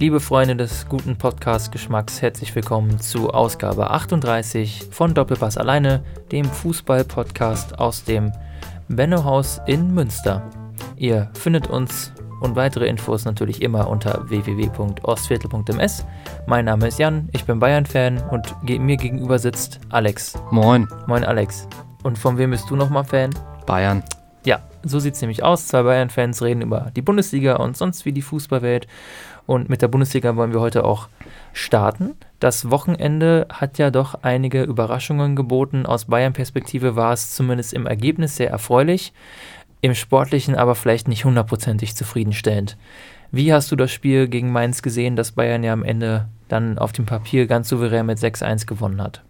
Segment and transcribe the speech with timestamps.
[0.00, 7.78] Liebe Freunde des guten Podcast-Geschmacks, herzlich willkommen zu Ausgabe 38 von Doppelpass alleine, dem Fußball-Podcast
[7.78, 8.32] aus dem
[8.88, 10.48] Bennohaus in Münster.
[10.96, 16.06] Ihr findet uns und weitere Infos natürlich immer unter www.ostviertel.ms.
[16.46, 20.32] Mein Name ist Jan, ich bin Bayern-Fan und mir gegenüber sitzt Alex.
[20.50, 20.88] Moin.
[21.08, 21.68] Moin Alex.
[22.04, 23.34] Und von wem bist du nochmal Fan?
[23.66, 24.02] Bayern.
[24.46, 25.66] Ja, so sieht es nämlich aus.
[25.66, 28.86] Zwei Bayern-Fans reden über die Bundesliga und sonst wie die Fußballwelt.
[29.50, 31.08] Und mit der Bundesliga wollen wir heute auch
[31.52, 32.14] starten.
[32.38, 35.86] Das Wochenende hat ja doch einige Überraschungen geboten.
[35.86, 39.12] Aus Bayern-Perspektive war es zumindest im Ergebnis sehr erfreulich,
[39.80, 42.76] im Sportlichen aber vielleicht nicht hundertprozentig zufriedenstellend.
[43.32, 46.92] Wie hast du das Spiel gegen Mainz gesehen, das Bayern ja am Ende dann auf
[46.92, 49.20] dem Papier ganz souverän mit 6-1 gewonnen hat?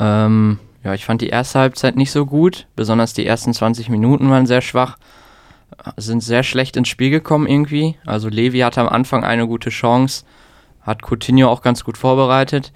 [0.00, 2.66] Ähm, ja, ich fand die erste Halbzeit nicht so gut.
[2.74, 4.98] Besonders die ersten 20 Minuten waren sehr schwach.
[5.96, 7.96] Sind sehr schlecht ins Spiel gekommen irgendwie.
[8.06, 10.24] Also Levi hatte am Anfang eine gute Chance.
[10.82, 12.72] Hat Coutinho auch ganz gut vorbereitet.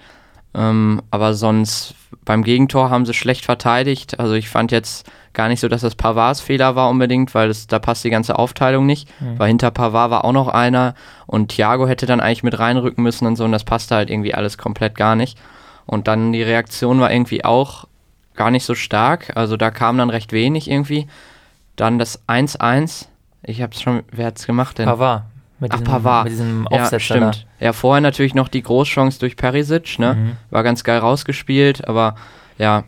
[0.55, 4.21] Ähm, aber sonst beim Gegentor haben sie schlecht verteidigt.
[4.21, 7.67] Also ich fand jetzt gar nicht so, dass das Pavards Fehler war unbedingt, weil das,
[7.67, 9.09] da passt die ganze Aufteilung nicht.
[9.21, 9.39] Mhm.
[9.39, 10.95] Weil hinter Pavard war auch noch einer
[11.27, 14.35] und Thiago hätte dann eigentlich mit reinrücken müssen und so und das passte halt irgendwie
[14.35, 15.39] alles komplett gar nicht.
[15.87, 17.87] Und dann die Reaktion war irgendwie auch
[18.35, 19.33] gar nicht so stark.
[19.37, 21.07] Also da kam dann recht wenig irgendwie.
[21.77, 23.07] Dann das 1-1.
[23.43, 24.87] Ich hab's schon, wer hat's gemacht denn?
[24.87, 25.25] Pavard.
[25.59, 26.25] Mit diesem, Ach, Pavard.
[26.25, 26.97] Mit diesem Aufsetzer.
[26.97, 27.47] Ja, stimmt.
[27.59, 27.67] Da.
[27.67, 30.15] Ja, vorher natürlich noch die Großchance durch Perisic, ne?
[30.15, 30.37] Mhm.
[30.51, 32.17] War ganz geil rausgespielt, aber
[32.59, 32.85] ja,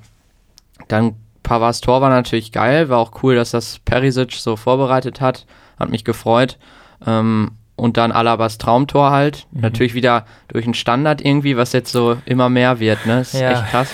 [0.88, 5.46] dann Pavards Tor war natürlich geil, war auch cool, dass das Perisic so vorbereitet hat,
[5.78, 6.58] hat mich gefreut.
[7.06, 9.60] Ähm, und dann Alabas Traumtor halt, mhm.
[9.60, 13.18] natürlich wieder durch einen Standard irgendwie, was jetzt so immer mehr wird, ne?
[13.18, 13.52] Das ist ja.
[13.52, 13.90] echt krass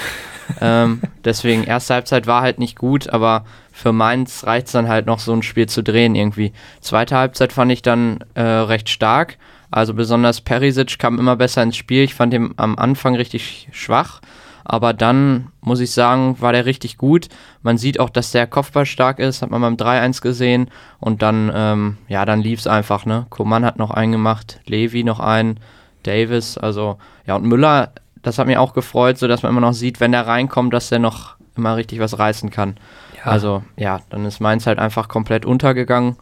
[0.61, 3.45] ähm, deswegen, erste Halbzeit war halt nicht gut, aber
[3.81, 6.53] für Mainz reicht es dann halt noch so ein Spiel zu drehen irgendwie.
[6.81, 9.39] Zweite Halbzeit fand ich dann äh, recht stark.
[9.71, 12.03] Also besonders Perisic kam immer besser ins Spiel.
[12.03, 14.21] Ich fand ihn am Anfang richtig schwach.
[14.65, 17.29] Aber dann, muss ich sagen, war der richtig gut.
[17.63, 20.71] Man sieht auch, dass der Kopfball stark ist, hat man beim 3-1 gesehen.
[20.99, 23.27] Und dann, ähm, ja, dann lief es einfach, ne?
[23.31, 25.59] Koman hat noch einen gemacht, Levi noch einen,
[26.03, 27.93] Davis, also, ja, und Müller
[28.23, 30.89] das hat mich auch gefreut, so dass man immer noch sieht, wenn der reinkommt, dass
[30.89, 32.77] der noch immer richtig was reißen kann.
[33.17, 33.31] Ja.
[33.31, 36.17] Also ja, dann ist Mainz halt einfach komplett untergegangen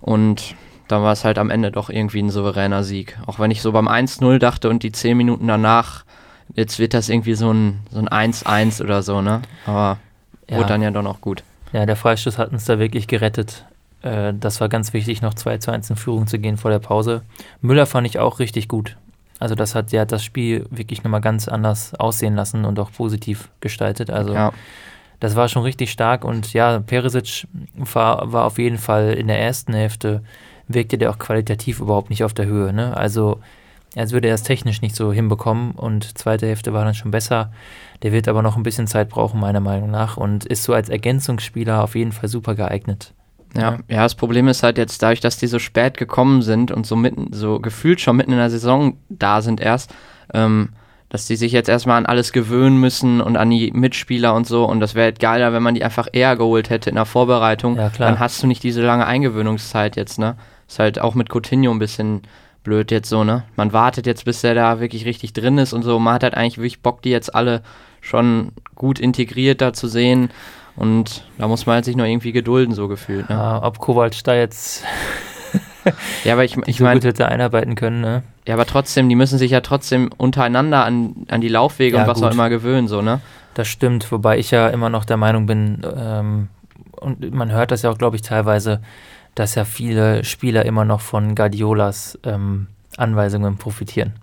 [0.00, 0.54] und
[0.88, 3.18] dann war es halt am Ende doch irgendwie ein souveräner Sieg.
[3.26, 6.04] Auch wenn ich so beim 1-0 dachte und die 10 Minuten danach,
[6.54, 9.40] jetzt wird das irgendwie so ein, so ein 1-1 oder so, ne?
[9.66, 9.98] Aber
[10.48, 10.56] ja.
[10.56, 11.42] wurde dann ja doch noch gut.
[11.72, 13.64] Ja, der Freistoß hat uns da wirklich gerettet.
[14.02, 16.78] Äh, das war ganz wichtig, noch 2 zu 1 in Führung zu gehen vor der
[16.78, 17.22] Pause.
[17.62, 18.96] Müller fand ich auch richtig gut.
[19.40, 23.50] Also das hat ja das Spiel wirklich nochmal ganz anders aussehen lassen und auch positiv
[23.60, 24.10] gestaltet.
[24.10, 24.52] Also ja.
[25.20, 29.40] das war schon richtig stark und ja, Perisic war, war auf jeden Fall in der
[29.40, 30.22] ersten Hälfte,
[30.68, 32.72] wirkte der auch qualitativ überhaupt nicht auf der Höhe.
[32.72, 32.96] Ne?
[32.96, 33.40] Also
[33.96, 37.52] als würde er es technisch nicht so hinbekommen und zweite Hälfte war dann schon besser.
[38.02, 40.88] Der wird aber noch ein bisschen Zeit brauchen, meiner Meinung nach, und ist so als
[40.88, 43.12] Ergänzungsspieler auf jeden Fall super geeignet.
[43.56, 46.86] Ja, ja, das Problem ist halt jetzt dadurch, dass die so spät gekommen sind und
[46.86, 49.94] so mitten, so gefühlt schon mitten in der Saison da sind erst,
[50.32, 50.70] ähm,
[51.08, 54.64] dass die sich jetzt erstmal an alles gewöhnen müssen und an die Mitspieler und so.
[54.64, 57.76] Und das wäre halt geiler, wenn man die einfach eher geholt hätte in der Vorbereitung.
[57.76, 58.10] Ja, klar.
[58.10, 60.36] Dann hast du nicht diese lange Eingewöhnungszeit jetzt, ne?
[60.66, 62.22] Ist halt auch mit Coutinho ein bisschen
[62.64, 63.44] blöd jetzt so, ne?
[63.54, 66.00] Man wartet jetzt, bis der da wirklich richtig drin ist und so.
[66.00, 67.62] Man hat halt eigentlich wirklich Bock, die jetzt alle
[68.00, 70.30] schon gut integriert da zu sehen.
[70.76, 73.28] Und da muss man halt sich noch irgendwie gedulden, so gefühlt.
[73.28, 73.36] Ne?
[73.36, 74.84] Ja, ob Kovac da jetzt
[76.24, 78.22] ja, aber ich, ich so meine, gut hätte einarbeiten können, ne?
[78.46, 82.08] Ja, aber trotzdem, die müssen sich ja trotzdem untereinander an, an die Laufwege ja, und
[82.08, 82.28] was gut.
[82.28, 83.20] auch immer gewöhnen, so, ne?
[83.54, 86.48] Das stimmt, wobei ich ja immer noch der Meinung bin, ähm,
[86.96, 88.80] und man hört das ja auch, glaube ich, teilweise,
[89.34, 94.14] dass ja viele Spieler immer noch von Guardiolas ähm, Anweisungen profitieren.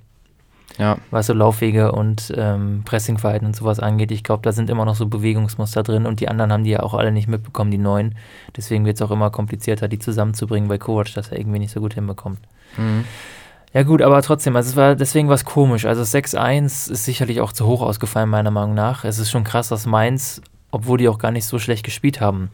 [0.77, 0.97] Ja.
[1.11, 4.11] Was so Laufwege und ähm, Pressingverhalten und sowas angeht.
[4.11, 6.81] Ich glaube, da sind immer noch so Bewegungsmuster drin und die anderen haben die ja
[6.81, 8.15] auch alle nicht mitbekommen, die neuen.
[8.55, 11.81] Deswegen wird es auch immer komplizierter, die zusammenzubringen, weil Kovac das ja irgendwie nicht so
[11.81, 12.39] gut hinbekommt.
[12.77, 13.05] Mhm.
[13.73, 15.85] Ja gut, aber trotzdem, also es war, deswegen war es komisch.
[15.85, 19.05] Also 6-1 ist sicherlich auch zu hoch ausgefallen, meiner Meinung nach.
[19.05, 20.41] Es ist schon krass, dass Mainz,
[20.71, 22.49] obwohl die auch gar nicht so schlecht gespielt haben,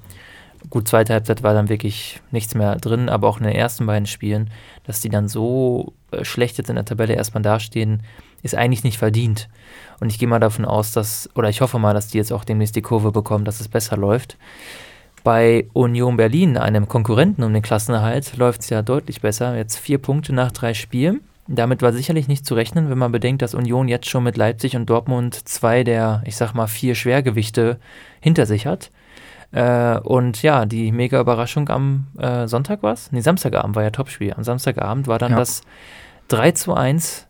[0.69, 4.05] gut, zweite Halbzeit war dann wirklich nichts mehr drin, aber auch in den ersten beiden
[4.05, 4.49] Spielen,
[4.85, 8.03] dass die dann so äh, schlecht jetzt in der Tabelle erstmal dastehen,
[8.43, 9.49] ist eigentlich nicht verdient.
[9.99, 12.43] Und ich gehe mal davon aus, dass, oder ich hoffe mal, dass die jetzt auch
[12.43, 14.37] demnächst die Kurve bekommen, dass es besser läuft.
[15.23, 19.57] Bei Union Berlin, einem Konkurrenten um den Klassenerhalt, läuft es ja deutlich besser.
[19.57, 21.21] Jetzt vier Punkte nach drei Spielen.
[21.47, 24.75] Damit war sicherlich nicht zu rechnen, wenn man bedenkt, dass Union jetzt schon mit Leipzig
[24.75, 27.79] und Dortmund zwei der, ich sag mal, vier Schwergewichte
[28.19, 28.91] hinter sich hat.
[29.51, 33.11] Äh, und ja, die mega Überraschung am äh, Sonntag war es?
[33.11, 34.33] Nee, Samstagabend war ja Topspiel.
[34.33, 35.37] Am Samstagabend war dann ja.
[35.37, 35.61] das
[36.27, 37.27] 3 zu 1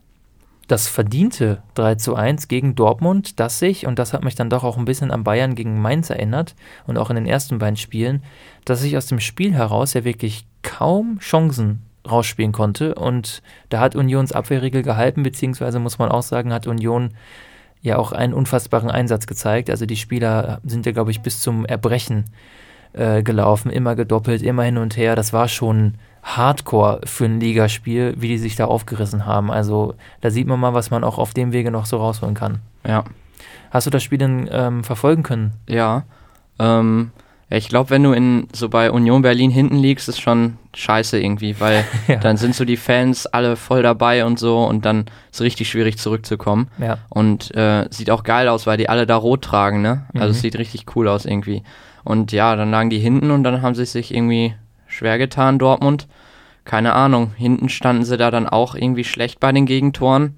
[0.68, 4.64] das verdiente 3 zu 1 gegen Dortmund, das sich, und das hat mich dann doch
[4.64, 6.54] auch ein bisschen an Bayern gegen Mainz erinnert
[6.86, 8.22] und auch in den ersten beiden Spielen,
[8.66, 12.94] dass ich aus dem Spiel heraus ja wirklich kaum Chancen rausspielen konnte.
[12.94, 17.14] Und da hat Unions Abwehrregel gehalten, beziehungsweise muss man auch sagen, hat Union
[17.82, 19.70] ja auch einen unfassbaren Einsatz gezeigt.
[19.70, 22.24] Also die Spieler sind ja, glaube ich, bis zum Erbrechen
[22.92, 25.16] äh, gelaufen, immer gedoppelt, immer hin und her.
[25.16, 29.50] Das war schon Hardcore für ein Ligaspiel, wie die sich da aufgerissen haben.
[29.50, 32.58] Also da sieht man mal, was man auch auf dem Wege noch so rausholen kann.
[32.86, 33.04] Ja.
[33.70, 35.52] Hast du das Spiel denn ähm, verfolgen können?
[35.68, 36.04] Ja.
[36.58, 37.12] Ähm,
[37.50, 41.58] ich glaube, wenn du in so bei Union Berlin hinten liegst, ist schon scheiße irgendwie,
[41.60, 42.16] weil ja.
[42.16, 45.70] dann sind so die Fans alle voll dabei und so und dann ist es richtig
[45.70, 46.68] schwierig zurückzukommen.
[46.78, 46.98] Ja.
[47.08, 50.06] Und äh, sieht auch geil aus, weil die alle da rot tragen, ne?
[50.14, 50.30] Also mhm.
[50.32, 51.62] es sieht richtig cool aus irgendwie.
[52.04, 54.54] Und ja, dann lagen die hinten und dann haben sie sich irgendwie
[54.86, 56.06] schwer getan, Dortmund.
[56.64, 60.36] Keine Ahnung, hinten standen sie da dann auch irgendwie schlecht bei den Gegentoren.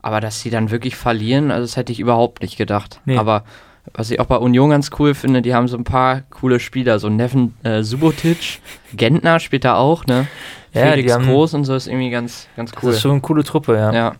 [0.00, 3.00] Aber dass sie dann wirklich verlieren, also das hätte ich überhaupt nicht gedacht.
[3.04, 3.18] Nee.
[3.18, 3.42] Aber
[3.94, 6.98] was ich auch bei Union ganz cool finde, die haben so ein paar coole Spieler,
[6.98, 8.60] so Neven äh, Subotic,
[8.94, 10.26] Gentner spielt da auch, ne?
[10.72, 12.90] Ja, Felix Groß und so ist irgendwie ganz, ganz cool.
[12.90, 13.92] Das ist schon eine coole Truppe, ja.
[13.92, 14.12] Ja,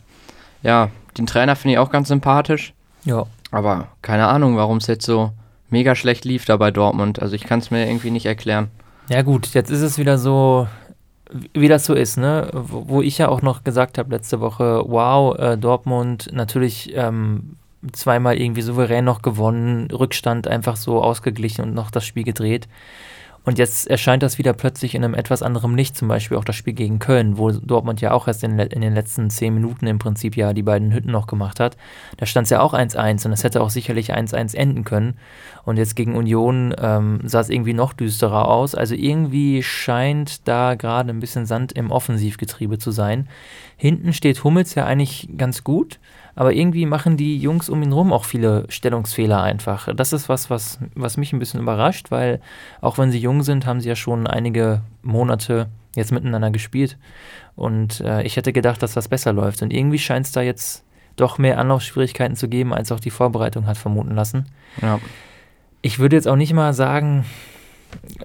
[0.63, 2.73] ja den Trainer finde ich auch ganz sympathisch.
[3.05, 3.27] Ja.
[3.51, 5.33] Aber keine Ahnung, warum es jetzt so
[5.71, 7.21] mega schlecht lief da bei Dortmund.
[7.21, 8.69] Also ich kann es mir irgendwie nicht erklären.
[9.09, 10.67] Ja gut, jetzt ist es wieder so,
[11.55, 12.51] wie das so ist, ne?
[12.53, 17.57] Wo, ich ja auch noch gesagt habe letzte Woche, wow, äh, Dortmund natürlich ähm,
[17.93, 22.69] zweimal irgendwie souverän noch gewonnen, Rückstand einfach so ausgeglichen und noch das Spiel gedreht.
[23.47, 26.57] Und jetzt erscheint das wieder plötzlich in einem etwas anderen Licht, zum Beispiel auch das
[26.57, 30.01] Spiel gegen Köln, wo Dortmund ja auch erst in, in den letzten zehn Minuten im
[30.01, 31.77] Prinzip ja die beiden Hütten noch gemacht hat.
[32.17, 35.15] Da stand es ja auch 1-1 und es hätte auch sicherlich 1-1 enden können.
[35.65, 38.75] Und jetzt gegen Union ähm, sah es irgendwie noch düsterer aus.
[38.75, 43.29] Also irgendwie scheint da gerade ein bisschen Sand im Offensivgetriebe zu sein.
[43.77, 46.01] Hinten steht Hummels ja eigentlich ganz gut
[46.37, 49.89] aber irgendwie machen die Jungs um ihn rum auch viele Stellungsfehler einfach.
[49.97, 52.41] Das ist was, was, was mich ein bisschen überrascht, weil
[52.83, 56.99] auch wenn sie jung sind, haben sie ja schon einige Monate jetzt miteinander gespielt.
[57.57, 59.63] Und äh, ich hätte gedacht, dass das besser läuft.
[59.63, 60.85] Und irgendwie scheint es da jetzt
[61.17, 64.45] doch mehr Anlaufschwierigkeiten zu geben, als auch die Vorbereitung hat vermuten lassen.
[64.83, 65.01] Ja.
[65.81, 67.25] Ich würde jetzt auch nicht mal sagen,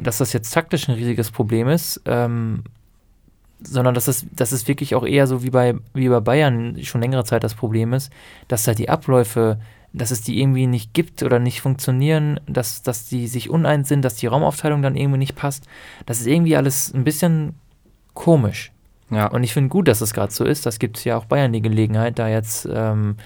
[0.01, 2.01] dass das jetzt taktisch ein riesiges Problem ist.
[2.05, 2.65] Ähm,
[3.63, 7.01] sondern dass es, dass es wirklich auch eher so wie bei, wie bei Bayern schon
[7.01, 8.11] längere Zeit das Problem ist,
[8.47, 9.59] dass da die Abläufe,
[9.93, 14.03] dass es die irgendwie nicht gibt oder nicht funktionieren, dass, dass die sich uneins sind,
[14.03, 15.67] dass die Raumaufteilung dann irgendwie nicht passt.
[16.05, 17.55] Das ist irgendwie alles ein bisschen
[18.13, 18.71] komisch.
[19.09, 19.27] Ja.
[19.27, 20.65] Und ich finde gut, dass es gerade so ist.
[20.65, 23.17] Das gibt es ja auch Bayern die Gelegenheit, da jetzt ähm,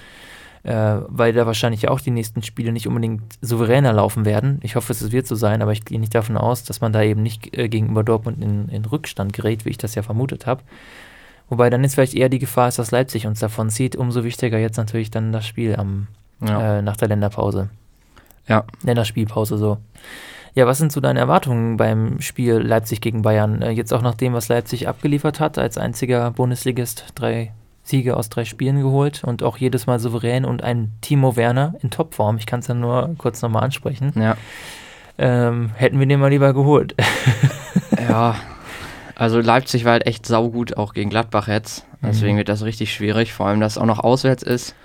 [0.65, 4.59] äh, weil da wahrscheinlich auch die nächsten Spiele nicht unbedingt souveräner laufen werden.
[4.63, 7.03] Ich hoffe, es wird so sein, aber ich gehe nicht davon aus, dass man da
[7.03, 10.63] eben nicht äh, gegenüber Dortmund in, in Rückstand gerät, wie ich das ja vermutet habe.
[11.49, 13.95] Wobei dann ist vielleicht eher die Gefahr, dass Leipzig uns davon zieht.
[13.95, 16.07] Umso wichtiger jetzt natürlich dann das Spiel am,
[16.41, 16.79] ja.
[16.79, 17.69] äh, nach der Länderpause.
[18.47, 18.65] Ja.
[18.83, 19.77] Länderspielpause so.
[20.55, 23.61] Ja, was sind so deine Erwartungen beim Spiel Leipzig gegen Bayern?
[23.61, 27.51] Äh, jetzt auch nach dem, was Leipzig abgeliefert hat, als einziger Bundesligist drei
[27.85, 31.91] Siege aus drei Spielen geholt und auch jedes Mal souverän und ein Timo Werner in
[31.91, 32.37] Topform.
[32.37, 34.11] Ich kann es ja nur kurz nochmal ansprechen.
[34.15, 34.35] Ja.
[35.19, 36.95] Ähm, hätten wir den mal lieber geholt.
[38.09, 38.35] ja,
[39.13, 41.85] also Leipzig war halt echt saugut, auch gegen Gladbach jetzt.
[42.01, 42.39] Deswegen mhm.
[42.39, 44.75] wird das richtig schwierig, vor allem, dass es auch noch auswärts ist.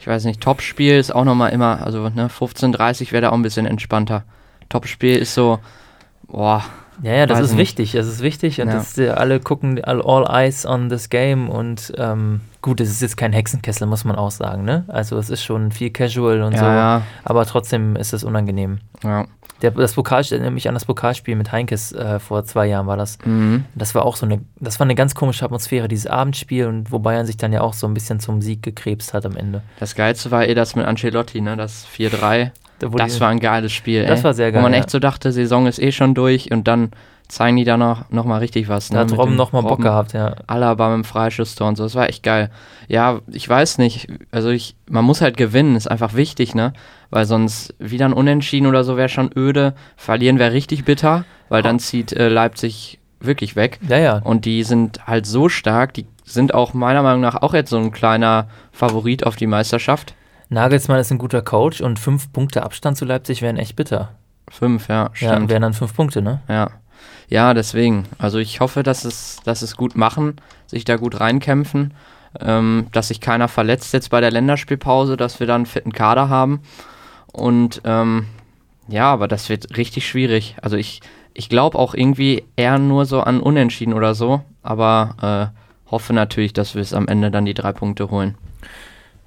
[0.00, 3.42] Ich weiß nicht, Topspiel ist auch nochmal immer, also ne, 15:30 wäre da auch ein
[3.42, 4.24] bisschen entspannter.
[4.68, 5.60] Topspiel ist so,
[6.26, 6.64] boah,
[7.02, 7.58] ja, ja, das ist nicht.
[7.58, 7.92] wichtig.
[7.92, 8.74] Das ist wichtig und ja.
[8.74, 13.02] das, äh, alle gucken all, all eyes on this game und ähm, gut, es ist
[13.02, 14.84] jetzt kein Hexenkessel, muss man auch sagen, ne?
[14.88, 17.02] Also es ist schon viel casual und ja, so, ja.
[17.24, 18.78] aber trotzdem ist es unangenehm.
[19.02, 19.26] Ja.
[19.62, 22.96] Der, das Pokal erinnert mich an das Pokalspiel mit Heinkes äh, vor zwei Jahren war
[22.96, 23.18] das.
[23.24, 23.64] Mhm.
[23.76, 26.98] Das war auch so eine, das war eine ganz komische Atmosphäre, dieses Abendspiel und wo
[26.98, 29.62] Bayern sich dann ja auch so ein bisschen zum Sieg gekrebst hat am Ende.
[29.78, 31.56] Das Geilste war eh das mit Ancelotti, ne?
[31.56, 32.50] Das 4-3.
[32.96, 34.04] Das war ein geiles Spiel.
[34.06, 34.24] Das ey.
[34.24, 34.60] war sehr geil.
[34.60, 36.90] Wo man echt so dachte, Saison ist eh schon durch und dann
[37.32, 38.90] zeigen die da noch, noch mal richtig was.
[38.90, 38.98] Ne?
[38.98, 40.34] Da hat Robben noch mal Bock gehabt, ja.
[40.46, 42.50] Alaba mit dem Freischusstor und so, das war echt geil.
[42.88, 46.74] Ja, ich weiß nicht, also ich, man muss halt gewinnen, ist einfach wichtig, ne?
[47.08, 49.74] Weil sonst wieder ein Unentschieden oder so wäre schon öde.
[49.96, 53.78] Verlieren wäre richtig bitter, weil dann zieht äh, Leipzig wirklich weg.
[53.88, 54.18] Ja, ja.
[54.18, 57.78] Und die sind halt so stark, die sind auch meiner Meinung nach auch jetzt so
[57.78, 60.14] ein kleiner Favorit auf die Meisterschaft.
[60.52, 64.10] Nagelsmann ist ein guter Coach und fünf Punkte Abstand zu Leipzig wären echt bitter.
[64.48, 65.32] Fünf, ja, stimmt.
[65.32, 66.42] Ja, wären dann fünf Punkte, ne?
[66.48, 66.70] Ja.
[67.28, 68.04] Ja, deswegen.
[68.18, 71.94] Also ich hoffe, dass es, dass es gut machen, sich da gut reinkämpfen,
[72.38, 76.28] ähm, dass sich keiner verletzt jetzt bei der Länderspielpause, dass wir dann einen fitten Kader
[76.28, 76.60] haben.
[77.32, 78.26] Und ähm,
[78.88, 80.56] ja, aber das wird richtig schwierig.
[80.60, 81.00] Also ich,
[81.32, 86.52] ich glaube auch irgendwie eher nur so an Unentschieden oder so, aber äh, hoffe natürlich,
[86.52, 88.36] dass wir es am Ende dann die drei Punkte holen.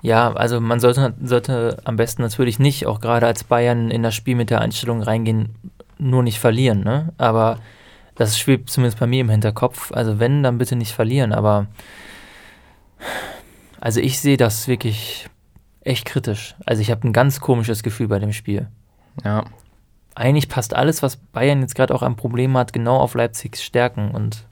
[0.05, 4.13] Ja, also man sollte, sollte am besten natürlich nicht, auch gerade als Bayern in das
[4.13, 5.55] Spiel mit der Einstellung reingehen,
[5.97, 7.11] nur nicht verlieren, ne?
[7.17, 7.57] Aber
[8.13, 9.91] das schwebt zumindest bei mir im Hinterkopf.
[9.91, 11.33] Also wenn, dann bitte nicht verlieren.
[11.33, 11.65] Aber
[13.81, 15.27] also ich sehe das wirklich
[15.81, 16.53] echt kritisch.
[16.67, 18.67] Also ich habe ein ganz komisches Gefühl bei dem Spiel.
[19.23, 19.45] Ja.
[20.13, 24.11] Eigentlich passt alles, was Bayern jetzt gerade auch am Problem hat, genau auf Leipzigs Stärken.
[24.11, 24.45] Und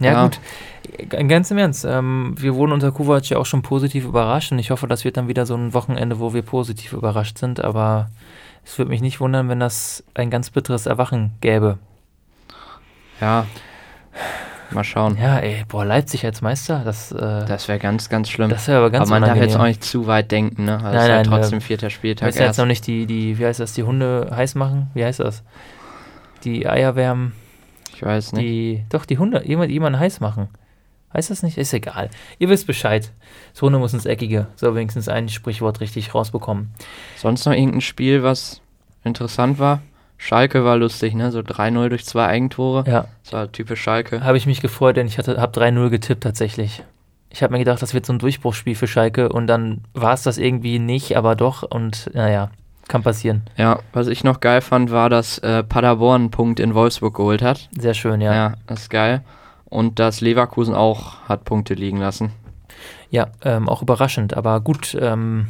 [0.00, 0.22] ja, ja.
[0.24, 0.40] gut.
[1.08, 4.70] Ganz im Ernst, ähm, wir wurden unter Kovac ja auch schon positiv überrascht und ich
[4.70, 8.08] hoffe, das wird dann wieder so ein Wochenende, wo wir positiv überrascht sind, aber
[8.64, 11.78] es würde mich nicht wundern, wenn das ein ganz bitteres Erwachen gäbe.
[13.20, 13.46] Ja,
[14.70, 15.16] mal schauen.
[15.20, 17.12] Ja, ey, boah, Leipzig als Meister, das.
[17.12, 18.50] Äh, das wäre ganz, ganz schlimm.
[18.50, 19.48] Das wäre aber ganz Aber man unangenehm.
[19.48, 20.74] darf jetzt auch nicht zu weit denken, ne?
[20.74, 22.26] Also nein, nein, ist ja trotzdem äh, vierter Spieltag.
[22.26, 24.90] Willst du jetzt noch nicht die, die, wie heißt das, die Hunde heiß machen?
[24.94, 25.42] Wie heißt das?
[26.44, 27.32] Die Eier wärmen.
[28.02, 28.44] Ich weiß nicht.
[28.44, 30.48] Die, doch, die Hunde, jemand, jemanden heiß machen.
[31.14, 31.56] Heißt das nicht?
[31.56, 32.10] Ist egal.
[32.38, 33.12] Ihr wisst Bescheid.
[33.52, 34.48] Das Hunde muss ins Eckige.
[34.56, 36.72] So wenigstens ein Sprichwort richtig rausbekommen.
[37.16, 38.60] Sonst noch irgendein Spiel, was
[39.04, 39.82] interessant war?
[40.16, 41.30] Schalke war lustig, ne?
[41.30, 42.84] So 3-0 durch zwei Eigentore.
[42.88, 43.06] Ja.
[43.22, 44.24] Das war typisch Schalke.
[44.24, 46.82] Habe ich mich gefreut, denn ich habe 3-0 getippt tatsächlich.
[47.30, 50.22] Ich habe mir gedacht, das wird so ein Durchbruchsspiel für Schalke und dann war es
[50.22, 52.50] das irgendwie nicht, aber doch und naja,
[52.88, 53.42] kann passieren.
[53.56, 57.42] Ja, was ich noch geil fand, war, dass äh, Paderborn einen Punkt in Wolfsburg geholt
[57.42, 57.68] hat.
[57.78, 58.34] Sehr schön, ja.
[58.34, 59.22] Ja, das ist geil
[59.72, 62.30] und dass Leverkusen auch hat Punkte liegen lassen.
[63.10, 65.48] Ja, ähm, auch überraschend, aber gut, ähm,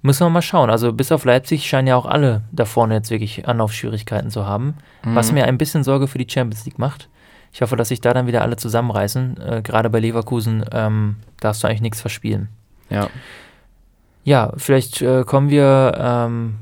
[0.00, 0.70] müssen wir mal schauen.
[0.70, 4.74] Also bis auf Leipzig scheinen ja auch alle da vorne jetzt wirklich Anlaufschwierigkeiten zu haben,
[5.04, 5.14] mhm.
[5.14, 7.10] was mir ein bisschen Sorge für die Champions League macht.
[7.52, 9.36] Ich hoffe, dass sich da dann wieder alle zusammenreißen.
[9.36, 12.48] Äh, Gerade bei Leverkusen ähm, darfst du eigentlich nichts verspielen.
[12.88, 13.08] Ja.
[14.24, 16.56] Ja, vielleicht äh, kommen wir ähm,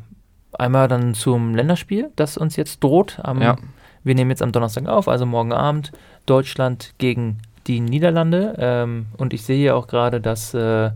[0.53, 3.19] einmal dann zum Länderspiel, das uns jetzt droht.
[3.23, 3.57] Am, ja.
[4.05, 5.93] Wir nehmen jetzt am Donnerstag auf, also morgen Abend.
[6.27, 8.55] Deutschland gegen die Niederlande.
[8.59, 10.91] Ähm, und ich sehe hier auch gerade, dass äh,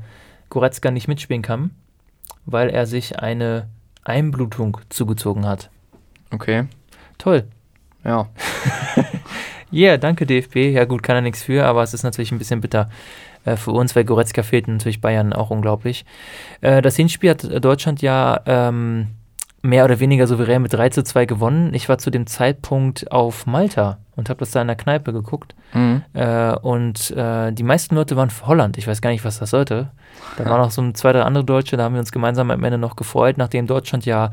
[0.51, 1.71] Goretzka nicht mitspielen kann,
[2.47, 3.69] weil er sich eine
[4.05, 5.71] Einblutung zugezogen hat.
[6.31, 6.67] Okay.
[7.19, 7.45] Toll.
[8.05, 8.29] Ja.
[9.73, 10.57] Ja, yeah, danke DFB.
[10.73, 12.89] Ja gut, kann er nichts für, aber es ist natürlich ein bisschen bitter
[13.45, 16.05] äh, für uns, weil Goretzka fehlt natürlich Bayern auch unglaublich.
[16.61, 19.09] Äh, das Hinspiel hat Deutschland ja ähm,
[19.63, 21.73] mehr oder weniger souverän mit 3 zu 2 gewonnen.
[21.73, 25.55] Ich war zu dem Zeitpunkt auf Malta und habe das da in der Kneipe geguckt.
[25.73, 26.03] Mhm.
[26.13, 28.77] Äh, und äh, die meisten Leute waren für Holland.
[28.77, 29.91] Ich weiß gar nicht, was das sollte.
[30.37, 32.79] Da waren noch so zwei, drei andere Deutsche, da haben wir uns gemeinsam am Ende
[32.79, 34.33] noch gefreut, nachdem Deutschland ja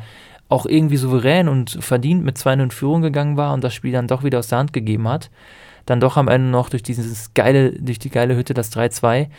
[0.49, 4.07] auch irgendwie souverän und verdient mit 2 in Führung gegangen war und das Spiel dann
[4.07, 5.29] doch wieder aus der Hand gegeben hat.
[5.85, 9.29] Dann doch am Ende noch durch dieses geile, durch die geile Hütte das 3-2.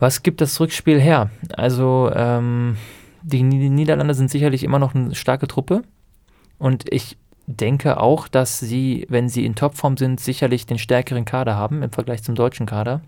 [0.00, 1.30] Was gibt das Rückspiel her?
[1.54, 2.76] Also, ähm,
[3.22, 5.82] die Niederlande sind sicherlich immer noch eine starke Truppe.
[6.58, 11.56] Und ich denke auch, dass sie, wenn sie in Topform sind, sicherlich den stärkeren Kader
[11.56, 13.00] haben im Vergleich zum deutschen Kader.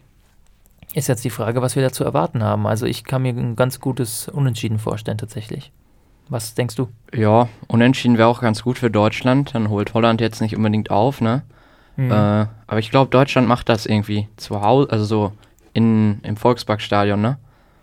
[0.94, 2.66] Ist jetzt die Frage, was wir da zu erwarten haben.
[2.66, 5.72] Also ich kann mir ein ganz gutes Unentschieden vorstellen tatsächlich.
[6.28, 6.88] Was denkst du?
[7.14, 9.54] Ja, Unentschieden wäre auch ganz gut für Deutschland.
[9.54, 11.42] Dann holt Holland jetzt nicht unbedingt auf, ne?
[11.96, 12.10] Mhm.
[12.10, 12.14] Äh,
[12.66, 15.32] aber ich glaube, Deutschland macht das irgendwie zu Hause, also so
[15.72, 17.38] in, im Volksparkstadion, ne?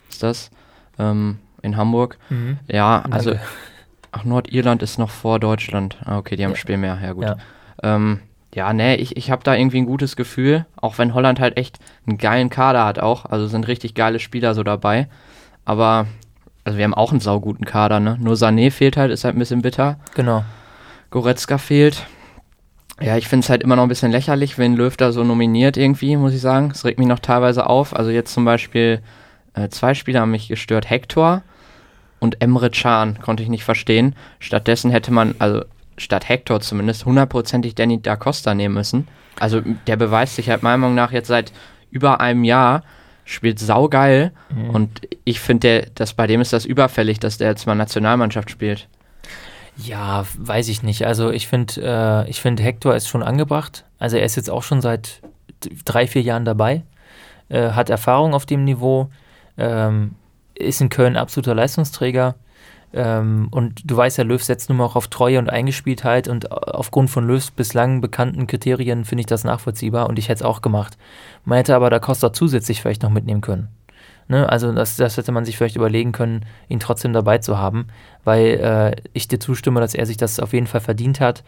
[0.10, 0.52] Ist das?
[0.98, 2.18] Ähm, in Hamburg.
[2.30, 2.60] Mhm.
[2.68, 3.32] Ja, also.
[3.32, 3.46] Danke.
[4.12, 5.98] Ach, Nordirland ist noch vor Deutschland.
[6.06, 6.58] Ah, okay, die haben ja.
[6.58, 6.98] Spiel mehr.
[7.04, 7.26] Ja, gut.
[7.26, 7.36] Ja,
[7.84, 8.22] ähm,
[8.54, 10.66] ja nee, ich, ich habe da irgendwie ein gutes Gefühl.
[10.78, 13.26] Auch wenn Holland halt echt einen geilen Kader hat, auch.
[13.26, 15.10] Also sind richtig geile Spieler so dabei.
[15.66, 16.08] Aber,
[16.66, 18.18] also wir haben auch einen sauguten Kader, ne?
[18.20, 19.98] Nur Sané fehlt halt, ist halt ein bisschen bitter.
[20.16, 20.44] Genau.
[21.12, 22.06] Goretzka fehlt.
[23.00, 25.78] Ja, ich finde es halt immer noch ein bisschen lächerlich, wenn Löw da so nominiert
[25.78, 26.72] irgendwie, muss ich sagen.
[26.72, 27.96] Es regt mich noch teilweise auf.
[27.96, 29.02] Also jetzt zum Beispiel
[29.54, 30.90] äh, zwei Spieler haben mich gestört.
[30.90, 31.44] Hector
[32.20, 34.16] und Emre Can konnte ich nicht verstehen.
[34.40, 35.64] Stattdessen hätte man, also
[35.98, 39.08] statt Hector zumindest, hundertprozentig Danny da Costa nehmen müssen.
[39.40, 41.52] Also der beweist sich halt meiner Meinung nach jetzt seit
[41.92, 42.84] über einem Jahr,
[43.26, 44.70] spielt saugeil mhm.
[44.70, 48.88] und ich finde, dass bei dem ist das überfällig, dass der jetzt mal Nationalmannschaft spielt.
[49.78, 51.06] Ja, weiß ich nicht.
[51.06, 53.84] Also ich finde, äh, ich finde Hector ist schon angebracht.
[54.00, 55.22] Also er ist jetzt auch schon seit
[55.84, 56.84] drei, vier Jahren dabei,
[57.50, 59.10] äh, hat Erfahrung auf dem Niveau.
[59.58, 60.16] Ähm,
[60.54, 62.36] ist in Köln absoluter Leistungsträger.
[62.96, 66.50] Ähm, und du weißt ja, Löw setzt nun mal auch auf Treue und Eingespieltheit und
[66.52, 70.62] aufgrund von Löws bislang bekannten Kriterien finde ich das nachvollziehbar und ich hätte es auch
[70.62, 70.98] gemacht.
[71.44, 73.68] Man hätte aber da Costa zusätzlich vielleicht noch mitnehmen können.
[74.30, 74.48] Ne?
[74.48, 77.88] Also das, das hätte man sich vielleicht überlegen können, ihn trotzdem dabei zu haben,
[78.24, 81.44] weil äh, ich dir zustimme, dass er sich das auf jeden Fall verdient hat,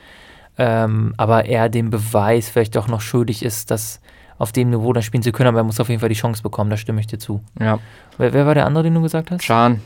[0.58, 4.02] ähm, aber er dem Beweis vielleicht auch noch schuldig ist, dass
[4.38, 6.44] auf dem Niveau dann spielen zu können, aber er muss auf jeden Fall die Chance
[6.44, 7.42] bekommen, da stimme ich dir zu.
[7.58, 7.80] Ja.
[8.18, 9.42] Wer, wer war der andere, den du gesagt hast?
[9.42, 9.82] Chan.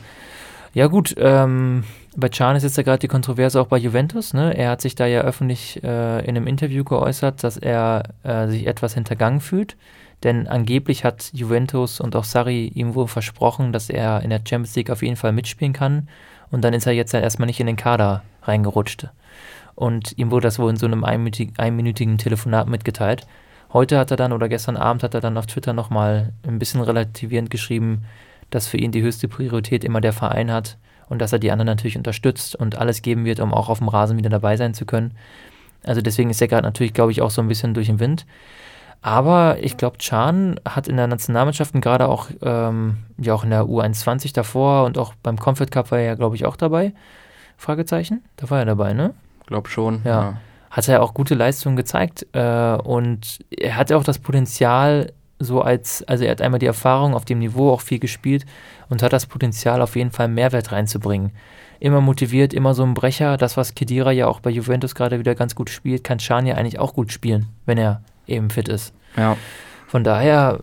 [0.74, 1.84] Ja, gut, ähm,
[2.16, 4.32] bei Can ist jetzt ja gerade die Kontroverse auch bei Juventus.
[4.32, 4.56] Ne?
[4.56, 8.66] Er hat sich da ja öffentlich äh, in einem Interview geäußert, dass er äh, sich
[8.66, 9.76] etwas hintergangen fühlt.
[10.22, 14.74] Denn angeblich hat Juventus und auch Sarri ihm wohl versprochen, dass er in der Champions
[14.76, 16.08] League auf jeden Fall mitspielen kann.
[16.50, 19.08] Und dann ist er jetzt halt erstmal nicht in den Kader reingerutscht.
[19.74, 23.26] Und ihm wurde das wohl in so einem einminütigen, einminütigen Telefonat mitgeteilt.
[23.72, 26.82] Heute hat er dann oder gestern Abend hat er dann auf Twitter nochmal ein bisschen
[26.82, 28.04] relativierend geschrieben,
[28.54, 30.78] dass für ihn die höchste Priorität immer der Verein hat
[31.08, 33.88] und dass er die anderen natürlich unterstützt und alles geben wird, um auch auf dem
[33.88, 35.12] Rasen wieder dabei sein zu können.
[35.84, 38.24] Also deswegen ist er gerade natürlich, glaube ich, auch so ein bisschen durch den Wind.
[39.02, 43.64] Aber ich glaube, Chan hat in der Nationalmannschaften gerade auch, ähm, ja auch in der
[43.64, 46.92] U21 davor und auch beim Comfort Cup war er ja, glaube ich, auch dabei.
[47.56, 48.22] Fragezeichen?
[48.36, 49.12] Da war er dabei, ne?
[49.46, 50.02] Glaub schon.
[50.04, 50.10] Ja.
[50.10, 50.36] ja.
[50.70, 55.60] Hat er auch gute Leistungen gezeigt äh, und er hat ja auch das Potenzial, so
[55.60, 58.46] als, also er hat einmal die Erfahrung auf dem Niveau auch viel gespielt
[58.88, 61.32] und hat das Potenzial auf jeden Fall Mehrwert reinzubringen.
[61.80, 63.36] Immer motiviert, immer so ein Brecher.
[63.36, 66.54] Das, was Kedira ja auch bei Juventus gerade wieder ganz gut spielt, kann Chan ja
[66.54, 68.94] eigentlich auch gut spielen, wenn er eben fit ist.
[69.16, 69.36] Ja.
[69.88, 70.60] Von daher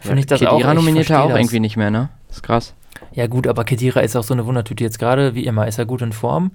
[0.00, 0.58] finde ja, ich das Kedira auch.
[0.58, 1.38] Kedira nominiert er auch das.
[1.38, 2.10] irgendwie nicht mehr, ne?
[2.34, 2.74] ist krass.
[3.12, 4.82] Ja, gut, aber Kedira ist auch so eine Wundertüte.
[4.82, 6.50] Jetzt gerade, wie immer, ist er gut in Form.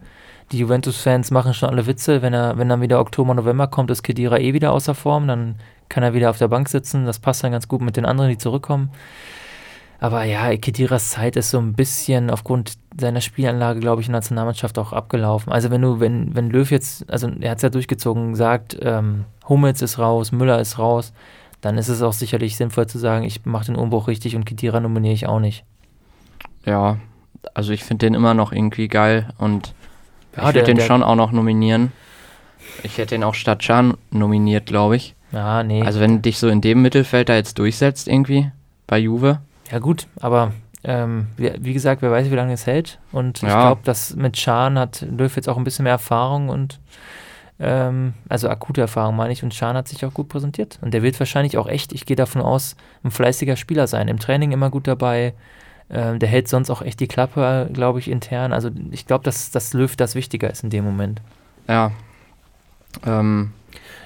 [0.51, 2.21] Die Juventus-Fans machen schon alle Witze.
[2.21, 5.27] Wenn, er, wenn dann wieder Oktober, November kommt, ist Kedira eh wieder außer Form.
[5.27, 5.55] Dann
[5.89, 7.05] kann er wieder auf der Bank sitzen.
[7.05, 8.91] Das passt dann ganz gut mit den anderen, die zurückkommen.
[9.99, 14.19] Aber ja, Kediras Zeit ist so ein bisschen aufgrund seiner Spielanlage, glaube ich, in der
[14.19, 15.51] Nationalmannschaft auch abgelaufen.
[15.51, 19.25] Also wenn du, wenn, wenn Löw jetzt, also er hat es ja durchgezogen, sagt, ähm,
[19.49, 21.11] Hummels ist raus, Müller ist raus,
[21.59, 24.79] dann ist es auch sicherlich sinnvoll zu sagen, ich mache den Umbruch richtig und Kedira
[24.79, 25.65] nominiere ich auch nicht.
[26.65, 26.97] Ja,
[27.53, 29.73] also ich finde den immer noch irgendwie geil und
[30.35, 31.91] ja, ich würde den schon auch noch nominieren.
[32.83, 35.15] Ich hätte den auch statt Can nominiert, glaube ich.
[35.31, 35.83] Ja, nee.
[35.83, 38.51] Also wenn dich so in dem Mittelfeld da jetzt durchsetzt irgendwie
[38.87, 39.39] bei Juve,
[39.71, 40.51] ja, gut, aber
[40.83, 42.99] ähm, wie, wie, gesagt, wer weiß, wie lange es hält.
[43.11, 43.47] Und ja.
[43.47, 46.79] ich glaube, dass mit Schan hat Löw jetzt auch ein bisschen mehr Erfahrung und
[47.59, 49.43] ähm, also akute Erfahrung meine ich.
[49.43, 50.79] Und Schan hat sich auch gut präsentiert.
[50.81, 54.07] Und der wird wahrscheinlich auch echt, ich gehe davon aus, ein fleißiger Spieler sein.
[54.07, 55.33] Im Training immer gut dabei.
[55.91, 58.53] Ähm, der hält sonst auch echt die Klappe, glaube ich, intern.
[58.53, 61.21] Also ich glaube, dass das Löw das wichtiger ist in dem Moment.
[61.67, 61.91] Ja.
[63.05, 63.51] Ähm.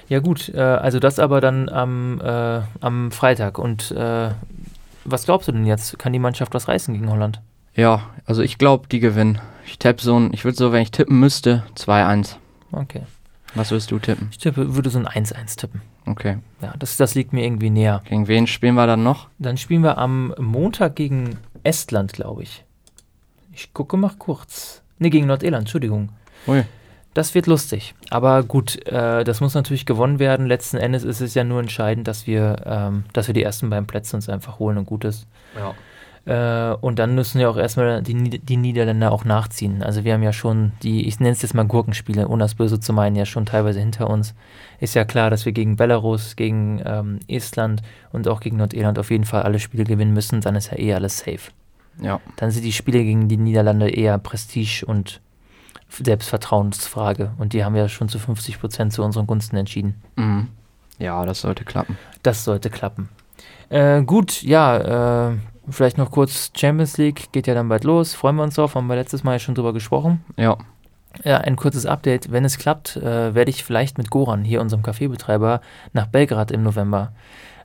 [0.08, 3.58] Ja gut, äh, also das aber dann am, äh, am Freitag.
[3.58, 4.30] Und äh,
[5.04, 5.98] was glaubst du denn jetzt?
[5.98, 7.40] Kann die Mannschaft was reißen gegen Holland?
[7.74, 9.40] Ja, also ich glaube, die gewinnen.
[9.66, 12.36] Ich tippe so ein, ich würde so, wenn ich tippen müsste, 2-1.
[12.72, 13.02] Okay.
[13.54, 14.28] Was würdest du tippen?
[14.30, 15.80] Ich tippe, würde so ein 1-1 tippen.
[16.06, 16.38] Okay.
[16.60, 18.02] Ja, das, das liegt mir irgendwie näher.
[18.08, 19.28] Gegen wen spielen wir dann noch?
[19.38, 22.64] Dann spielen wir am Montag gegen Estland, glaube ich.
[23.52, 24.82] Ich gucke mal kurz.
[24.98, 26.10] Ne, gegen Nordirland, Entschuldigung.
[26.46, 26.64] Ui.
[27.14, 27.94] Das wird lustig.
[28.10, 30.46] Aber gut, äh, das muss natürlich gewonnen werden.
[30.46, 33.86] Letzten Endes ist es ja nur entscheidend, dass wir, ähm, dass wir die ersten beiden
[33.86, 35.26] Plätze uns einfach holen und gut ist.
[35.56, 35.74] Ja.
[36.26, 39.82] Äh, und dann müssen ja auch erstmal die, die Niederländer auch nachziehen.
[39.82, 42.80] Also wir haben ja schon die, ich nenne es jetzt mal Gurkenspiele, ohne das Böse
[42.80, 44.34] zu meinen, ja schon teilweise hinter uns.
[44.80, 49.10] Ist ja klar, dass wir gegen Belarus, gegen ähm, Estland und auch gegen Nordirland auf
[49.10, 50.40] jeden Fall alle Spiele gewinnen müssen.
[50.40, 51.52] Dann ist ja eh alles safe.
[52.02, 52.20] Ja.
[52.36, 55.20] Dann sind die Spiele gegen die Niederlande eher Prestige und
[56.02, 57.32] Selbstvertrauensfrage.
[57.38, 59.94] Und die haben wir schon zu 50 Prozent zu unseren Gunsten entschieden.
[60.16, 60.48] Mhm.
[60.98, 61.98] Ja, das sollte klappen.
[62.22, 63.08] Das sollte klappen.
[63.68, 65.36] Äh, gut, ja, äh,
[65.68, 68.14] vielleicht noch kurz Champions League, geht ja dann bald los.
[68.14, 70.24] Freuen wir uns drauf, haben wir letztes Mal ja schon drüber gesprochen.
[70.36, 70.56] Ja.
[71.22, 72.32] Ja, ein kurzes Update.
[72.32, 75.60] Wenn es klappt, äh, werde ich vielleicht mit Goran, hier unserem Kaffeebetreiber,
[75.92, 77.12] nach Belgrad im November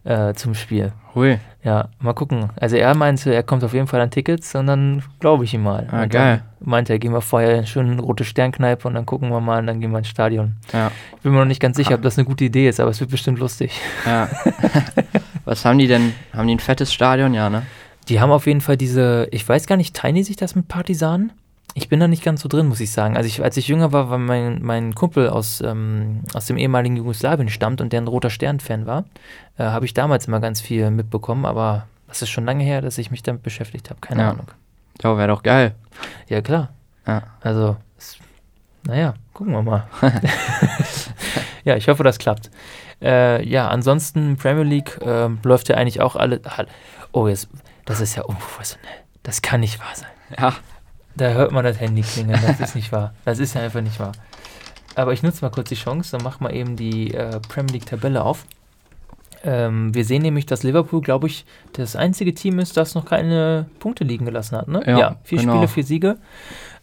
[0.03, 0.91] äh, zum Spiel.
[1.15, 1.39] Hui.
[1.63, 2.49] Ja, mal gucken.
[2.55, 5.63] Also er meinte, er kommt auf jeden Fall an Tickets und dann glaube ich ihm
[5.63, 5.88] mal.
[5.91, 6.41] Ah, geil.
[6.62, 9.67] Meinte er, gehen wir vorher schön in rote Sternkneipe und dann gucken wir mal und
[9.67, 10.55] dann gehen wir ins Stadion.
[10.71, 10.91] Ja.
[11.17, 12.99] Ich bin mir noch nicht ganz sicher, ob das eine gute Idee ist, aber es
[13.01, 13.79] wird bestimmt lustig.
[14.05, 14.29] Ja.
[15.45, 16.13] Was haben die denn?
[16.33, 17.33] Haben die ein fettes Stadion?
[17.33, 17.63] Ja, ne?
[18.07, 20.67] Die haben auf jeden Fall diese, ich weiß gar nicht, teilen die sich das mit
[20.67, 21.33] Partisanen?
[21.79, 23.15] Ich bin da nicht ganz so drin, muss ich sagen.
[23.15, 26.97] Also ich, als ich jünger war, war mein, mein Kumpel aus, ähm, aus dem ehemaligen
[26.97, 29.05] Jugoslawien stammt und der ein roter Stern-Fan war,
[29.57, 32.97] äh, habe ich damals immer ganz viel mitbekommen, aber das ist schon lange her, dass
[32.97, 34.01] ich mich damit beschäftigt habe.
[34.01, 34.31] Keine ja.
[34.31, 34.47] Ahnung.
[35.01, 35.73] Ja, wäre doch geil.
[36.27, 36.67] Ja, klar.
[37.07, 37.23] Ja.
[37.39, 38.17] Also, es,
[38.83, 39.87] naja, gucken wir mal.
[41.63, 42.51] ja, ich hoffe, das klappt.
[43.01, 46.41] Äh, ja, ansonsten Premier League äh, läuft ja eigentlich auch alle.
[47.13, 47.47] Oh, jetzt,
[47.85, 48.89] das ist ja unprofessionell.
[49.23, 50.09] Das kann nicht wahr sein.
[50.37, 50.53] Ja.
[51.19, 53.13] Da hört man das Handy klingeln, das ist nicht wahr.
[53.25, 54.13] Das ist ja einfach nicht wahr.
[54.95, 58.23] Aber ich nutze mal kurz die Chance, dann mach mal eben die äh, Premier League-Tabelle
[58.23, 58.45] auf.
[59.43, 63.65] Ähm, wir sehen nämlich, dass Liverpool, glaube ich, das einzige Team ist, das noch keine
[63.79, 64.69] Punkte liegen gelassen hat.
[64.69, 64.82] Ne?
[64.86, 65.53] Ja, ja vier genau.
[65.53, 66.17] Spiele, vier Siege.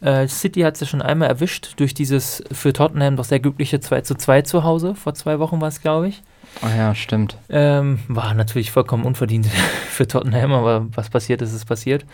[0.02, 3.80] Äh, City hat es ja schon einmal erwischt durch dieses für Tottenham doch sehr glückliche
[3.80, 4.94] 2 zu 2 zu Hause.
[4.94, 6.22] Vor zwei Wochen war es, glaube ich.
[6.62, 7.36] Ah ja, stimmt.
[7.48, 9.46] Ähm, war natürlich vollkommen unverdient
[9.88, 12.04] für Tottenham, aber was passiert ist, ist passiert.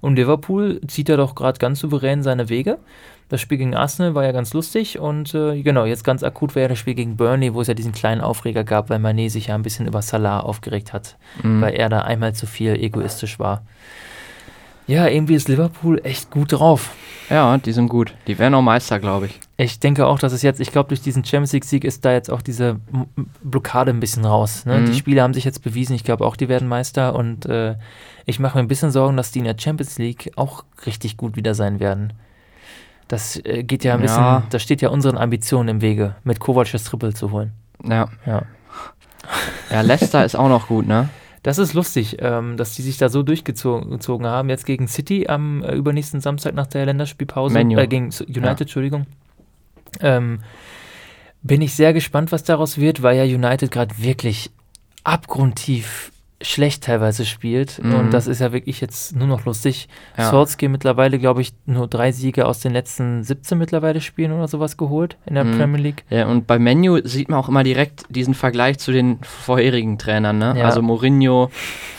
[0.00, 2.78] Und Liverpool zieht ja doch gerade ganz souverän seine Wege.
[3.28, 6.62] Das Spiel gegen Arsenal war ja ganz lustig und äh, genau, jetzt ganz akut war
[6.62, 9.48] ja das Spiel gegen Burnley, wo es ja diesen kleinen Aufreger gab, weil Mané sich
[9.48, 11.60] ja ein bisschen über Salah aufgeregt hat, mhm.
[11.60, 13.62] weil er da einmal zu viel egoistisch war.
[14.86, 16.90] Ja, irgendwie ist Liverpool echt gut drauf.
[17.28, 18.14] Ja, die sind gut.
[18.28, 19.40] Die werden auch Meister, glaube ich.
[19.56, 22.30] Ich denke auch, dass es jetzt, ich glaube, durch diesen Champions League-Sieg ist da jetzt
[22.30, 22.78] auch diese
[23.42, 24.64] Blockade ein bisschen raus.
[24.64, 24.78] Ne?
[24.78, 24.86] Mhm.
[24.86, 27.74] Die Spieler haben sich jetzt bewiesen, ich glaube auch, die werden Meister und äh,
[28.26, 31.36] ich mache mir ein bisschen Sorgen, dass die in der Champions League auch richtig gut
[31.36, 32.12] wieder sein werden.
[33.08, 34.42] Das äh, geht ja ein bisschen, ja.
[34.50, 37.52] das steht ja unseren Ambitionen im Wege, mit Kovac das Triple zu holen.
[37.82, 38.08] Ja.
[38.24, 38.42] Ja,
[39.70, 41.08] ja Leicester ist auch noch gut, ne?
[41.46, 44.48] Das ist lustig, ähm, dass die sich da so durchgezogen haben.
[44.48, 47.56] Jetzt gegen City am äh, übernächsten Samstag nach der Länderspielpause.
[47.56, 48.56] Äh, gegen United, ja.
[48.58, 49.06] Entschuldigung.
[50.00, 50.40] Ähm,
[51.42, 54.50] bin ich sehr gespannt, was daraus wird, weil ja United gerade wirklich
[55.04, 56.10] abgrundtief
[56.42, 57.82] schlecht teilweise spielt.
[57.82, 57.94] Mhm.
[57.94, 59.88] Und das ist ja wirklich jetzt nur noch lustig.
[60.18, 60.28] Ja.
[60.28, 64.76] Swansea mittlerweile, glaube ich, nur drei Siege aus den letzten 17 mittlerweile Spielen oder sowas
[64.76, 65.58] geholt in der mhm.
[65.58, 66.04] Premier League.
[66.10, 70.38] Ja, und bei Menu sieht man auch immer direkt diesen Vergleich zu den vorherigen Trainern,
[70.38, 70.54] ne?
[70.58, 70.66] Ja.
[70.66, 71.50] Also Mourinho,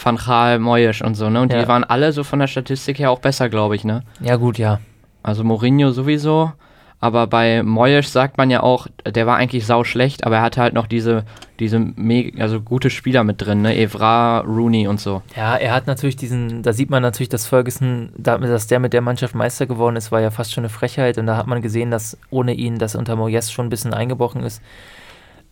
[0.03, 1.41] Van Gaal, Moyes und so, ne?
[1.41, 1.61] Und ja.
[1.61, 4.03] die waren alle so von der Statistik her auch besser, glaube ich, ne?
[4.19, 4.79] Ja, gut, ja.
[5.23, 6.51] Also Mourinho sowieso.
[6.99, 10.61] Aber bei Moyes sagt man ja auch, der war eigentlich sau schlecht, aber er hatte
[10.61, 11.25] halt noch diese,
[11.59, 11.93] diese
[12.39, 13.77] also gute Spieler mit drin, ne?
[13.77, 15.21] Evra, Rooney und so.
[15.35, 19.01] Ja, er hat natürlich diesen, da sieht man natürlich, dass Ferguson, dass der mit der
[19.01, 21.19] Mannschaft Meister geworden ist, war ja fast schon eine Frechheit.
[21.19, 24.41] Und da hat man gesehen, dass ohne ihn das unter Moyes schon ein bisschen eingebrochen
[24.41, 24.63] ist.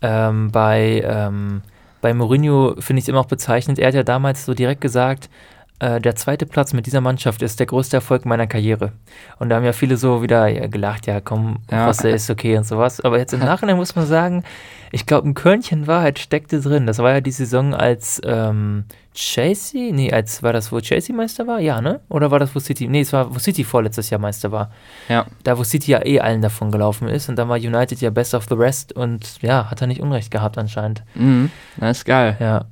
[0.02, 1.62] Ähm, bei, ähm,
[2.02, 3.78] bei Mourinho finde ich es immer auch bezeichnend.
[3.78, 5.30] Er hat ja damals so direkt gesagt,
[5.80, 8.94] äh, der zweite Platz mit dieser Mannschaft ist der größte Erfolg meiner Karriere.
[9.40, 11.88] Und da haben ja viele so wieder ja, gelacht, ja komm, ja.
[11.88, 13.02] was ist okay und sowas.
[13.02, 14.44] Aber jetzt im Nachhinein muss man sagen,
[14.92, 16.88] ich glaube, ein Körnchen Wahrheit steckte drin.
[16.88, 21.46] Das war ja die Saison, als ähm, Chelsea, nee, als war das, wo Chelsea Meister
[21.48, 21.60] war?
[21.60, 22.00] Ja, ne?
[22.08, 24.72] Oder war das, wo City, nee, es war, wo City vorletztes Jahr Meister war.
[25.10, 25.26] Ja.
[25.44, 27.28] Da, wo City ja eh allen davon gelaufen ist.
[27.28, 30.32] Und dann war United ja best of the rest und ja, hat er nicht Unrecht
[30.32, 31.04] gehabt anscheinend.
[31.16, 32.38] Mhm, das ist geil.
[32.40, 32.66] Ja.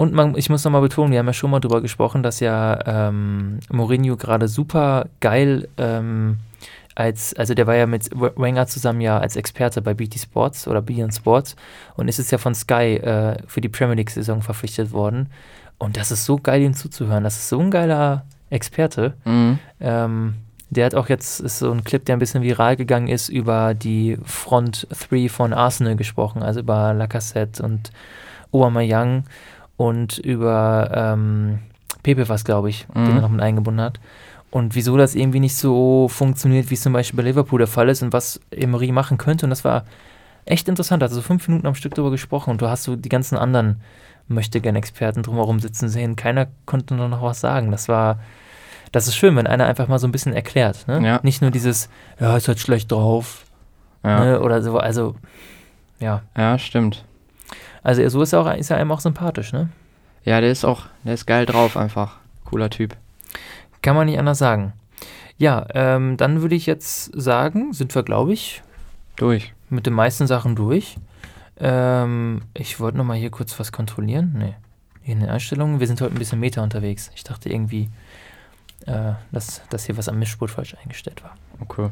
[0.00, 2.78] Und man, ich muss nochmal betonen, wir haben ja schon mal darüber gesprochen, dass ja
[2.86, 6.38] ähm, Mourinho gerade super geil ähm,
[6.94, 10.80] als, also der war ja mit Wenger zusammen ja als Experte bei BT Sports oder
[10.80, 11.54] Beyond Sports
[11.96, 15.28] und ist jetzt ja von Sky äh, für die Premier League-Saison verpflichtet worden.
[15.76, 17.22] Und das ist so geil, ihm zuzuhören.
[17.22, 19.12] Das ist so ein geiler Experte.
[19.26, 19.58] Mhm.
[19.80, 20.34] Ähm,
[20.70, 23.74] der hat auch jetzt, ist so ein Clip, der ein bisschen viral gegangen ist, über
[23.74, 27.92] die Front 3 von Arsenal gesprochen, also über Lacassette und
[28.50, 29.24] Aubameyang
[29.80, 31.60] und über ähm,
[32.02, 33.06] Pepe was, glaube ich, mhm.
[33.06, 33.98] den er noch mit eingebunden hat.
[34.50, 37.88] Und wieso das irgendwie nicht so funktioniert, wie es zum Beispiel bei Liverpool der Fall
[37.88, 39.46] ist und was Emery machen könnte.
[39.46, 39.86] Und das war
[40.44, 41.02] echt interessant.
[41.02, 43.80] Also so fünf Minuten am Stück darüber gesprochen und du hast so die ganzen anderen
[44.28, 46.14] möchte gern Experten drumherum sitzen sehen.
[46.14, 47.70] Keiner konnte nur noch was sagen.
[47.70, 48.18] Das war,
[48.92, 50.88] das ist schön, wenn einer einfach mal so ein bisschen erklärt.
[50.88, 51.00] Ne?
[51.02, 51.20] Ja.
[51.22, 51.88] Nicht nur dieses,
[52.20, 53.46] ja, ist halt schlecht drauf.
[54.04, 54.24] Ja.
[54.26, 54.40] Ne?
[54.40, 55.14] Oder so, also,
[56.00, 56.20] ja.
[56.36, 57.02] Ja, stimmt.
[57.82, 59.68] Also so ist er, auch, ist er einem auch sympathisch, ne?
[60.24, 62.16] Ja, der ist auch, der ist geil drauf einfach.
[62.44, 62.96] Cooler Typ.
[63.82, 64.72] Kann man nicht anders sagen.
[65.38, 68.62] Ja, ähm, dann würde ich jetzt sagen, sind wir, glaube ich,
[69.16, 69.54] durch.
[69.70, 70.96] Mit den meisten Sachen durch.
[71.58, 74.34] Ähm, ich wollte nochmal hier kurz was kontrollieren.
[74.36, 74.54] Nee.
[75.02, 75.80] Hier in den Einstellungen.
[75.80, 77.10] Wir sind heute ein bisschen Meter unterwegs.
[77.14, 77.88] Ich dachte irgendwie,
[78.86, 81.36] äh, dass, dass hier was am Mischpult falsch eingestellt war.
[81.60, 81.90] Okay.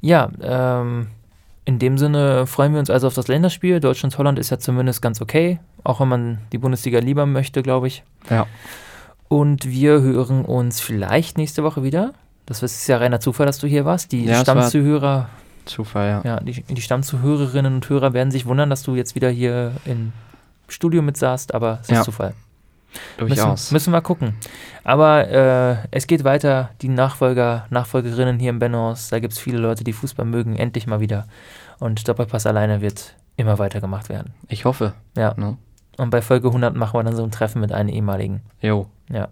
[0.00, 1.08] Ja, ähm,
[1.64, 3.80] in dem Sinne freuen wir uns also auf das Länderspiel.
[3.80, 8.02] Deutschland-Holland ist ja zumindest ganz okay, auch wenn man die Bundesliga lieber möchte, glaube ich.
[8.28, 8.46] Ja.
[9.28, 12.12] Und wir hören uns vielleicht nächste Woche wieder.
[12.46, 14.12] Das ist ja reiner Zufall, dass du hier warst.
[14.12, 15.30] Die ja, Stammzuhörer.
[15.64, 16.22] Zufall, ja.
[16.24, 20.12] Ja, die, die Stammzuhörerinnen und Hörer werden sich wundern, dass du jetzt wieder hier im
[20.68, 22.02] Studio mit saßt, aber es ist ja.
[22.02, 22.34] Zufall.
[23.16, 23.70] Durchaus.
[23.70, 24.34] Müssen, müssen wir gucken.
[24.82, 26.70] Aber äh, es geht weiter.
[26.82, 30.86] Die Nachfolger, Nachfolgerinnen hier im Benhaus, da gibt es viele Leute, die Fußball mögen, endlich
[30.86, 31.26] mal wieder.
[31.78, 34.34] Und Doppelpass alleine wird immer weiter gemacht werden.
[34.48, 34.94] Ich hoffe.
[35.16, 35.34] Ja.
[35.36, 35.56] No.
[35.96, 38.42] Und bei Folge 100 machen wir dann so ein Treffen mit einem ehemaligen.
[38.60, 38.88] Jo.
[39.08, 39.28] Ja.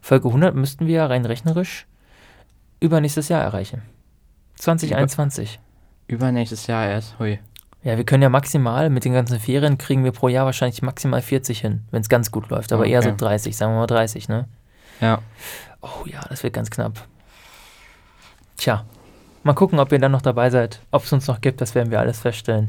[0.00, 1.86] Folge 100 müssten wir rein rechnerisch
[2.80, 3.82] übernächstes Jahr erreichen.
[4.56, 5.60] 2021.
[6.06, 7.18] Über, übernächstes Jahr erst.
[7.18, 7.38] Hui.
[7.88, 11.22] Ja, wir können ja maximal, mit den ganzen Ferien kriegen wir pro Jahr wahrscheinlich maximal
[11.22, 12.70] 40 hin, wenn es ganz gut läuft.
[12.70, 12.92] Aber okay.
[12.92, 14.44] eher so 30, sagen wir mal 30, ne?
[15.00, 15.22] Ja.
[15.80, 17.06] Oh ja, das wird ganz knapp.
[18.58, 18.84] Tja,
[19.42, 20.82] mal gucken, ob ihr dann noch dabei seid.
[20.90, 22.68] Ob es uns noch gibt, das werden wir alles feststellen.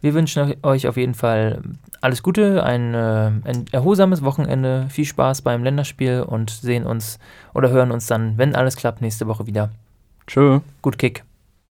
[0.00, 1.62] Wir wünschen euch auf jeden Fall
[2.00, 7.20] alles Gute, ein, äh, ein erholsames Wochenende, viel Spaß beim Länderspiel und sehen uns
[7.54, 9.70] oder hören uns dann, wenn alles klappt, nächste Woche wieder.
[10.26, 10.58] Tschö.
[10.82, 11.22] Gut Kick.